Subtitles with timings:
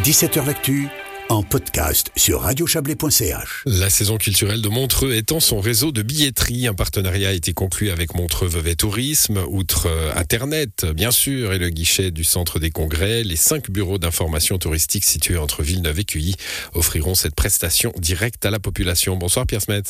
[0.00, 0.88] 17h L'actu
[1.28, 3.62] en podcast sur radiochablais.ch.
[3.66, 6.66] La saison culturelle de Montreux étend son réseau de billetterie.
[6.66, 11.58] Un partenariat a été conclu avec Montreux Vevey Tourisme, outre euh, Internet, bien sûr, et
[11.58, 13.22] le guichet du centre des congrès.
[13.22, 16.34] Les cinq bureaux d'information touristique situés entre Villeneuve et Cuilly
[16.74, 19.16] offriront cette prestation directe à la population.
[19.16, 19.82] Bonsoir Pierre Smet.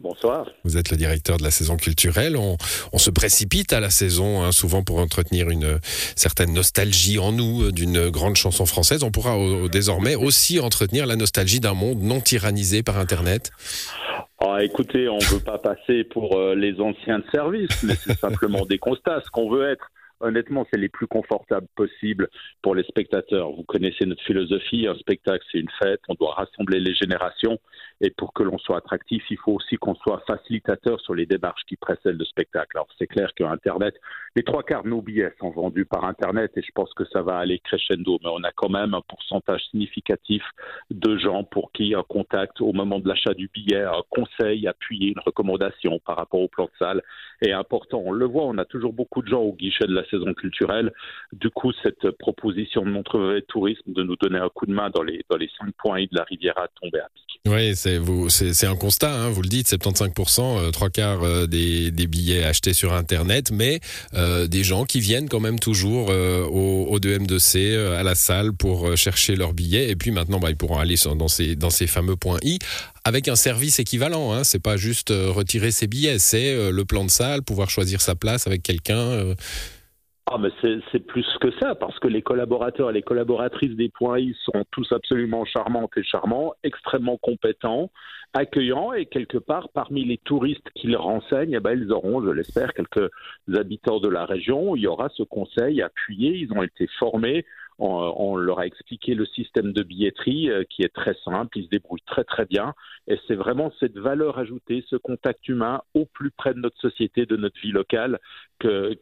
[0.00, 0.50] Bonsoir.
[0.64, 2.36] Vous êtes le directeur de la saison culturelle.
[2.36, 2.56] On,
[2.98, 5.78] se précipite à la saison, hein, souvent pour entretenir une
[6.16, 9.02] certaine nostalgie en nous d'une grande chanson française.
[9.02, 9.36] On pourra
[9.68, 13.50] désormais aussi entretenir la nostalgie d'un monde non tyrannisé par Internet.
[14.46, 18.18] Ah, écoutez, on ne veut pas passer pour euh, les anciens de service, mais c'est
[18.18, 19.22] simplement des constats.
[19.24, 19.90] Ce qu'on veut être,
[20.20, 22.28] honnêtement, c'est les plus confortables possibles
[22.60, 23.52] pour les spectateurs.
[23.52, 27.58] Vous connaissez notre philosophie, un spectacle, c'est une fête, on doit rassembler les générations,
[28.00, 31.62] et pour que l'on soit attractif, il faut aussi qu'on soit facilitateur sur les démarches
[31.66, 32.76] qui précèdent le spectacle.
[32.76, 33.94] Alors c'est clair qu'Internet,
[34.36, 37.22] les trois quarts de nos billets sont vendus par Internet, et je pense que ça
[37.22, 40.42] va aller crescendo, mais on a quand même un pourcentage significatif
[40.90, 45.08] de gens pour qui un contact au moment de l'achat du billet, un conseil appuyé,
[45.08, 47.02] une recommandation par rapport au plan de salle
[47.40, 48.02] est important.
[48.04, 50.92] On le voit, on a toujours beaucoup de gens au guichet de la saison culturelle.
[51.32, 55.02] Du coup, cette proposition de Montreux Tourisme de nous donner un coup de main dans
[55.02, 57.33] les, dans les cinq points de la Riviera tombait à pic.
[57.46, 61.46] Oui, c'est vous, c'est un constat, hein, vous le dites, 75%, euh, trois quarts euh,
[61.46, 63.80] des, billets achetés sur Internet, mais
[64.14, 68.96] euh, des gens qui viennent quand même toujours au, au 2M2C, à la salle pour
[68.96, 72.16] chercher leurs billets, et puis maintenant, bah, ils pourront aller dans ces, dans ces fameux
[72.16, 72.60] points I
[73.04, 74.32] avec un service équivalent.
[74.32, 74.42] Hein.
[74.44, 78.46] C'est pas juste retirer ses billets, c'est le plan de salle, pouvoir choisir sa place
[78.46, 79.34] avec quelqu'un.
[80.26, 80.48] Ah, mais
[80.90, 84.64] c'est plus que ça, parce que les collaborateurs et les collaboratrices des points I sont
[84.70, 87.90] tous absolument charmantes et charmants, extrêmement compétents,
[88.32, 92.72] accueillants, et quelque part, parmi les touristes qu'ils renseignent, eh ben, ils auront, je l'espère,
[92.72, 93.10] quelques
[93.54, 94.74] habitants de la région.
[94.76, 97.44] Il y aura ce conseil appuyé, ils ont été formés
[97.78, 101.70] on, leur a expliqué le système de billetterie euh, qui est très simple, ils se
[101.70, 102.74] débrouillent très très bien.
[103.06, 107.26] Et c'est vraiment cette valeur ajoutée, ce contact humain au plus près de notre société,
[107.26, 108.18] de notre vie locale,
[108.58, 108.96] que,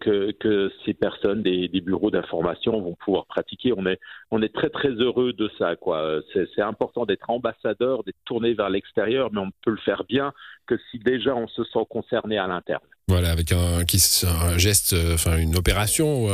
[0.84, 3.72] ces personnes des, bureaux d'information vont pouvoir pratiquer.
[3.76, 4.00] On est,
[4.30, 5.76] on est très très heureux de ça.
[5.76, 6.20] quoi.
[6.32, 10.32] C'est important d'être ambassadeur, d'être tourné vers l'extérieur, mais on peut le faire bien
[10.66, 12.82] que si déjà on se sent concerné à l'interne.
[13.08, 16.28] Voilà, avec un, un geste, euh, enfin une opération,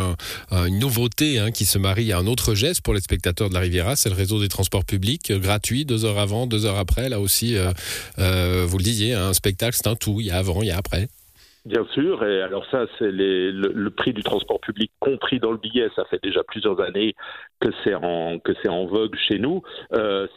[0.53, 3.61] une nouveauté hein, qui se marie à un autre geste pour les spectateurs de la
[3.61, 7.09] Riviera, c'est le réseau des transports publics, euh, gratuit, deux heures avant, deux heures après.
[7.09, 10.61] Là aussi, euh, vous le disiez, un spectacle, c'est un tout, il y a avant,
[10.61, 11.09] il y a après.
[11.65, 15.89] Bien sûr, et alors ça, c'est le, prix du transport public compris dans le billet.
[15.97, 17.15] Ça fait déjà plusieurs années
[17.61, 19.63] que c'est en en vogue chez nous.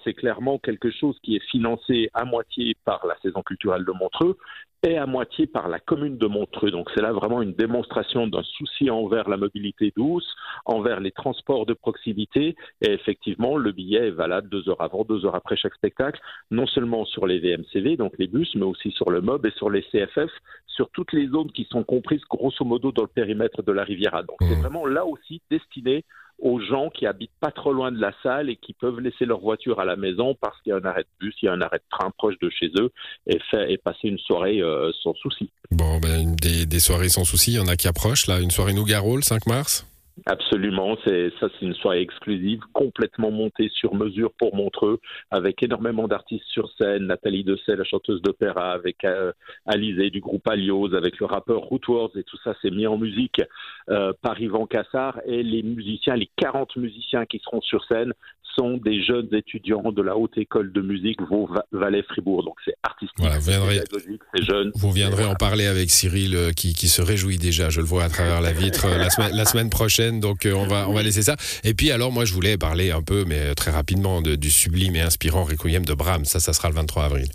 [0.04, 4.38] C'est clairement quelque chose qui est financé à moitié par la saison culturelle de Montreux
[4.84, 6.72] et à moitié par la commune de Montreux.
[6.72, 11.66] Donc c'est là vraiment une démonstration d'un souci envers la mobilité douce, envers les transports
[11.66, 12.56] de proximité.
[12.82, 16.66] Et effectivement, le billet est valable deux heures avant, deux heures après chaque spectacle, non
[16.66, 19.84] seulement sur les VMCV, donc les bus, mais aussi sur le MOB et sur les
[19.84, 20.32] CFF,
[20.66, 24.24] sur toutes les zones qui sont comprises grosso modo dans le périmètre de la Riviera.
[24.24, 24.62] Donc c'est mmh.
[24.62, 26.06] vraiment là aussi destiné
[26.42, 29.40] aux gens qui habitent pas trop loin de la salle et qui peuvent laisser leur
[29.40, 31.54] voiture à la maison parce qu'il y a un arrêt de bus, il y a
[31.54, 32.92] un arrêt de train proche de chez eux
[33.28, 35.50] et, et passer une soirée euh, sans souci.
[35.70, 38.40] Bon, ben, des, des, soirées sans souci, il y en a qui approchent là.
[38.40, 39.86] Une soirée Nougarol, le 5 mars?
[40.26, 45.00] Absolument, c'est ça, c'est une soirée exclusive, complètement montée sur mesure pour Montreux,
[45.32, 49.32] avec énormément d'artistes sur scène, Nathalie Dessay, la chanteuse d'opéra, avec euh,
[49.66, 53.42] Alizé du groupe Alios, avec le rappeur Rootworth, et tout ça c'est mis en musique
[53.90, 58.14] euh, par Yvan Cassard, et les musiciens, les 40 musiciens qui seront sur scène
[58.58, 62.44] sont des jeunes étudiants de la haute école de musique Vaux Valais Fribourg.
[62.44, 64.72] Donc c'est artistique, voilà, c'est jeune.
[64.76, 68.04] Vous viendrez en parler avec Cyril euh, qui, qui, se réjouit déjà, je le vois
[68.04, 70.20] à travers la vitre la, semaine, la semaine prochaine.
[70.22, 71.36] Donc euh, on va on va laisser ça.
[71.64, 74.96] Et puis alors moi je voulais parler un peu, mais très rapidement, de, du sublime
[74.96, 76.26] et inspirant Requiem de Brahms.
[76.26, 77.28] Ça, ça sera le 23 avril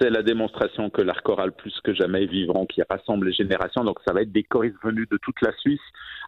[0.00, 3.84] c'est la démonstration que l'art choral plus que jamais est vivant, qui rassemble les générations.
[3.84, 5.80] Donc ça va être des choristes venus de toute la Suisse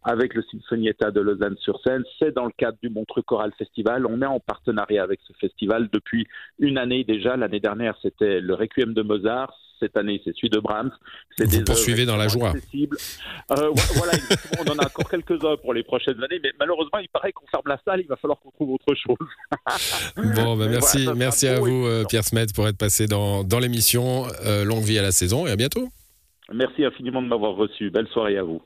[0.04, 2.02] avec le Sinfonietta de Lausanne sur scène.
[2.18, 4.06] C'est dans le cadre du Montreux Choral Festival.
[4.06, 6.26] On est en partenariat avec ce festival depuis
[6.58, 7.36] une année déjà.
[7.36, 10.90] L'année dernière, c'était le Requiem de Mozart cette année, c'est celui de Brahms.
[11.38, 12.52] Vous poursuivez dans la joie.
[12.52, 14.12] Euh, voilà,
[14.58, 17.66] on en a encore quelques-uns pour les prochaines années, mais malheureusement, il paraît qu'on ferme
[17.66, 19.16] la salle, il va falloir qu'on trouve autre chose.
[20.36, 24.26] bon, ben merci, merci à vous, euh, Pierre Smet, pour être passé dans, dans l'émission.
[24.44, 25.88] Euh, longue vie à la saison et à bientôt.
[26.52, 27.90] Merci infiniment de m'avoir reçu.
[27.90, 28.62] Belle soirée à vous.